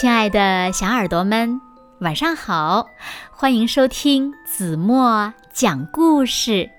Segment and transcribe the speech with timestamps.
[0.00, 1.60] 亲爱的小耳朵们，
[1.98, 2.86] 晚上好！
[3.30, 6.70] 欢迎收听子墨讲故事，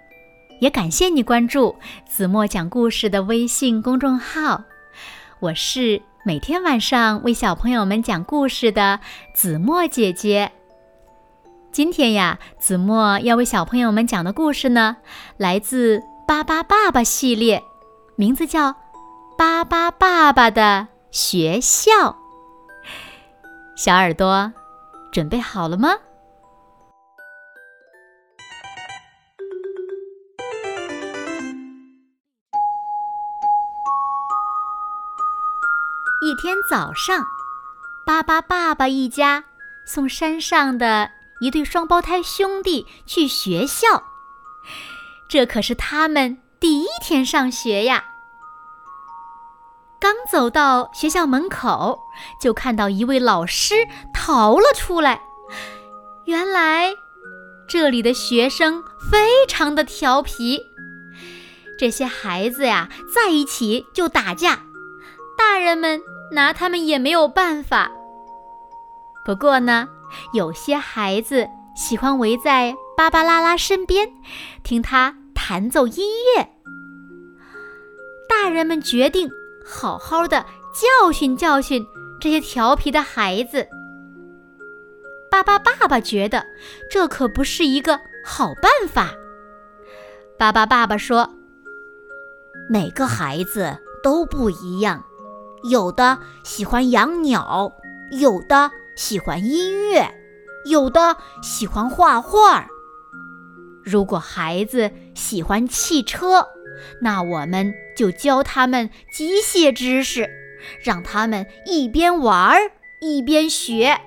[0.59, 1.75] 也感谢你关注
[2.07, 4.63] 子墨讲故事的微信公众号。
[5.39, 8.99] 我是每天晚上为小朋友们讲故事的
[9.35, 10.51] 子墨姐姐。
[11.71, 14.97] 今天呀，子墨要为小朋友们讲的故事呢，
[15.37, 17.61] 来自《巴巴爸爸》系列，
[18.15, 18.69] 名字叫
[19.37, 21.91] 《巴巴爸爸的学校》。
[23.83, 24.53] 小耳朵，
[25.11, 25.89] 准备好了吗？
[36.21, 37.25] 一天早上，
[38.05, 39.45] 巴巴爸爸一家
[39.87, 41.09] 送山上的
[41.39, 44.03] 一对双胞胎兄弟去学校，
[45.27, 48.10] 这可是他们第一天上学呀。
[50.01, 51.99] 刚走到学校门口，
[52.41, 55.21] 就看到一位老师逃了出来。
[56.25, 56.95] 原来，
[57.67, 60.59] 这里的学生非常的调皮，
[61.77, 64.63] 这些孩子呀，在一起就打架，
[65.37, 67.91] 大人们拿他们也没有办法。
[69.23, 69.87] 不过呢，
[70.33, 74.11] 有些孩子喜欢围在芭芭拉拉身边，
[74.63, 76.49] 听他弹奏音乐。
[78.27, 79.29] 大人们决定。
[79.71, 81.87] 好好的教训教训
[82.19, 83.65] 这些调皮的孩子。
[85.31, 86.45] 巴巴爸爸觉得
[86.91, 89.11] 这可不是一个好办法。
[90.37, 91.29] 巴巴爸爸说
[92.69, 95.05] ：“每个孩子都不一样，
[95.63, 97.71] 有的喜欢养鸟，
[98.19, 100.13] 有的喜欢音乐，
[100.65, 102.67] 有的喜欢画画。
[103.83, 106.45] 如果孩子喜欢汽车，
[107.01, 110.29] 那我们就教他们机械知识，
[110.83, 113.99] 让他们一边玩儿一边学。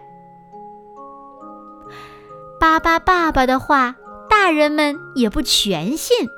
[2.61, 3.97] 巴巴爸爸的话，
[4.29, 6.29] 大人们也不全信。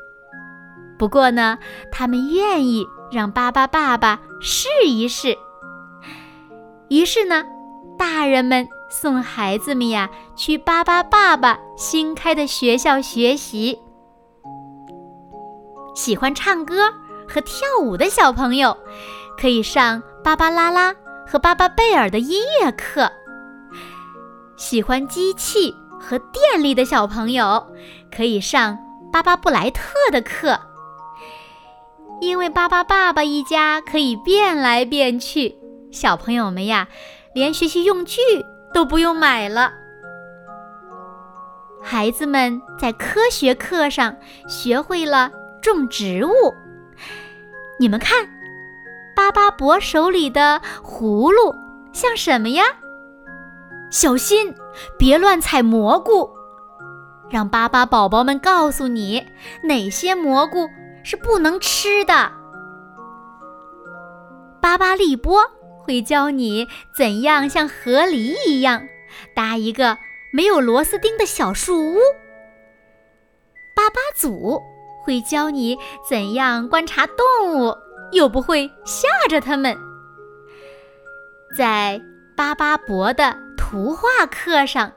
[0.98, 1.58] 不过呢，
[1.92, 5.36] 他们愿意让巴巴爸爸试一试。
[6.88, 7.44] 于是呢，
[7.98, 13.78] 大人们送孩子们呀去巴巴爸爸新开的学校学习。
[15.96, 16.92] 喜欢唱歌
[17.26, 18.76] 和跳舞的小朋友，
[19.40, 20.94] 可以上芭芭拉拉
[21.26, 23.10] 和巴巴贝尔的音乐课；
[24.58, 27.66] 喜欢机器和电力的小朋友，
[28.14, 28.78] 可以上
[29.10, 30.60] 巴巴布莱特的课。
[32.20, 35.56] 因为巴巴爸爸一家可以变来变去，
[35.90, 36.88] 小朋友们呀，
[37.34, 38.20] 连学习用具
[38.74, 39.72] 都不用买了。
[41.82, 44.14] 孩子们在科学课上
[44.46, 45.32] 学会了。
[45.66, 46.54] 种植物，
[47.76, 48.28] 你们看，
[49.16, 51.52] 巴巴伯手里的葫芦
[51.92, 52.62] 像什么呀？
[53.90, 54.54] 小心，
[54.96, 56.30] 别乱采蘑菇。
[57.28, 59.26] 让巴巴宝宝们告诉你
[59.64, 60.68] 哪些蘑菇
[61.02, 62.30] 是不能吃的。
[64.60, 65.40] 巴巴利波
[65.80, 68.86] 会教你怎样像河狸一样
[69.34, 69.98] 搭一个
[70.32, 71.98] 没有螺丝钉的小树屋。
[73.74, 74.62] 巴巴祖。
[75.06, 75.78] 会教你
[76.08, 77.72] 怎样观察动物，
[78.10, 79.78] 又不会吓着它们。
[81.56, 82.02] 在
[82.36, 84.90] 巴巴伯的图画课上，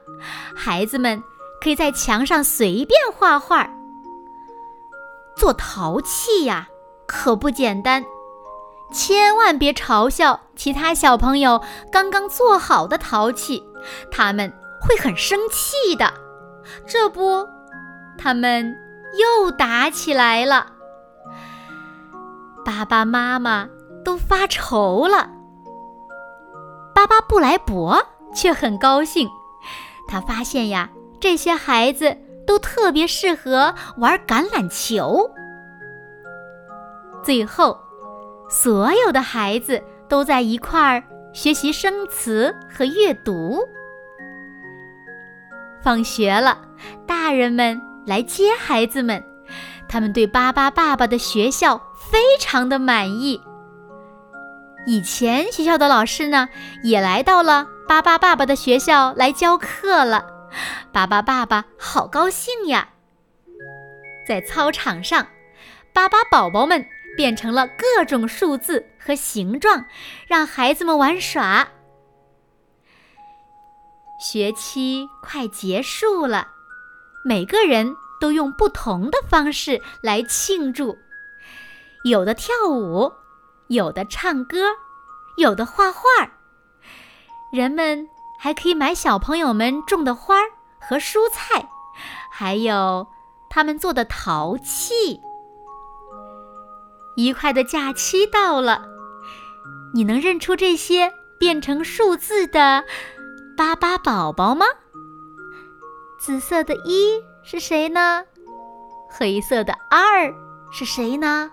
[0.52, 1.22] 孩子们
[1.62, 3.70] 可以在墙上随便画画。
[5.36, 6.68] 做陶器呀，
[7.06, 8.04] 可不简单，
[8.92, 13.62] 千万别嘲笑其他小朋友刚刚做好的陶器，
[14.10, 16.12] 他们会很生气的。
[16.84, 17.46] 这不，
[18.18, 18.89] 他们。
[19.18, 20.66] 又打起来了，
[22.64, 23.68] 爸爸妈妈
[24.04, 25.30] 都发愁了。
[26.94, 29.28] 巴巴布莱伯却很高兴，
[30.06, 32.16] 他发现呀，这些孩子
[32.46, 35.30] 都特别适合玩橄榄球。
[37.22, 37.78] 最后，
[38.48, 41.02] 所有的孩子都在一块儿
[41.32, 43.60] 学习生词和阅读。
[45.82, 46.58] 放学了，
[47.06, 47.89] 大人们。
[48.10, 49.24] 来接孩子们，
[49.88, 53.40] 他们对巴巴爸爸的学校非常的满意。
[54.84, 56.48] 以前学校的老师呢，
[56.82, 60.26] 也来到了巴巴爸爸的学校来教课了。
[60.90, 62.88] 巴巴爸爸好高兴呀！
[64.26, 65.28] 在操场上，
[65.92, 66.84] 巴巴宝宝们
[67.16, 69.84] 变成了各种数字和形状，
[70.26, 71.68] 让孩子们玩耍。
[74.20, 76.48] 学期快结束了。
[77.24, 80.98] 每个人都用不同的方式来庆祝，
[82.04, 83.12] 有的跳舞，
[83.68, 84.58] 有的唱歌，
[85.36, 86.00] 有的画画。
[87.52, 88.08] 人们
[88.38, 90.36] 还可以买小朋友们种的花
[90.80, 91.68] 和蔬菜，
[92.30, 93.06] 还有
[93.50, 95.20] 他们做的陶器。
[97.16, 98.86] 愉快的假期到了，
[99.92, 102.84] 你能认出这些变成数字的
[103.56, 104.64] 巴巴宝宝吗？
[106.20, 108.24] 紫色的一是谁呢？
[109.08, 110.30] 黑色的二
[110.70, 111.50] 是谁呢？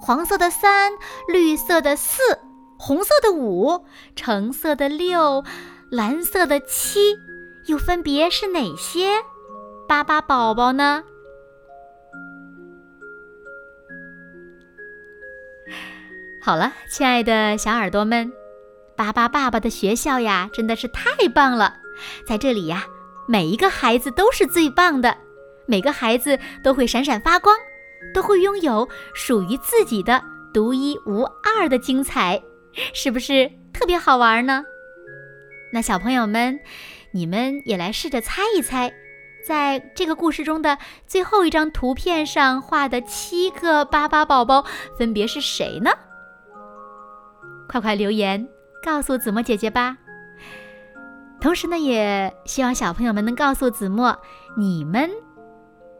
[0.00, 0.92] 黄色的三，
[1.26, 2.38] 绿色的四，
[2.78, 3.84] 红色的五，
[4.14, 5.42] 橙色的六，
[5.90, 7.18] 蓝色的七，
[7.66, 9.24] 又分别是哪些
[9.88, 11.02] 巴巴宝宝呢？
[16.40, 18.32] 好了，亲爱的小耳朵们，
[18.96, 21.78] 巴巴爸爸的学校呀，真的是太棒了！
[22.24, 22.86] 在这里呀，
[23.30, 25.14] 每一个孩子都是最棒的，
[25.66, 27.54] 每个孩子都会闪闪发光，
[28.14, 32.42] 都会拥有属于自己的独一无二的精彩，
[32.94, 34.64] 是不是特别好玩呢？
[35.74, 36.58] 那小朋友们，
[37.12, 38.90] 你们也来试着猜一猜，
[39.46, 44.64] 在这个故事中的最后一张图片上画的七个巴巴宝宝
[44.96, 45.90] 分别是谁呢？
[47.68, 48.48] 快快留言
[48.82, 49.98] 告诉子墨姐姐吧！
[51.40, 54.18] 同时呢，也希望小朋友们能告诉子墨，
[54.56, 55.10] 你们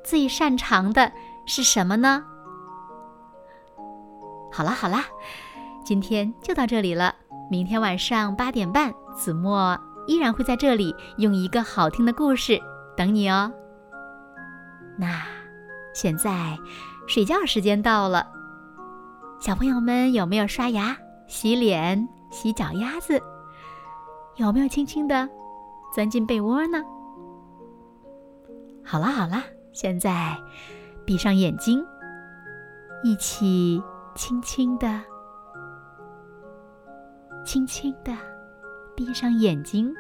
[0.05, 1.13] 最擅长的
[1.47, 2.25] 是什么呢？
[4.53, 5.05] 好啦好啦，
[5.85, 7.15] 今天就到这里了。
[7.51, 12.61] 明天晚上八点半，子墨依然会在这里用一个好听的故事
[12.97, 13.53] 等你哦。
[14.99, 15.23] 那
[15.95, 16.59] 现在
[17.07, 18.27] 睡觉时间到了，
[19.41, 20.97] 小朋友们有没有刷牙？
[21.27, 23.23] 洗脸、洗脚丫子，
[24.39, 25.29] 有没有轻轻的
[25.93, 26.79] 钻进被窝呢？
[28.85, 29.43] 好啦好啦，
[29.73, 30.37] 现在
[31.05, 31.85] 闭上眼睛，
[33.03, 33.83] 一起
[34.15, 35.01] 轻轻的、
[37.45, 38.17] 轻轻的
[38.95, 39.93] 闭上眼睛，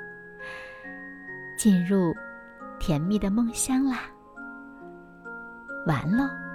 [1.59, 2.15] 进入
[2.79, 4.03] 甜蜜的梦乡啦。
[5.85, 6.48] 完喽。